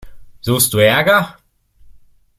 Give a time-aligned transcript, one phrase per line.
[0.39, 1.37] Suchst du Ärger?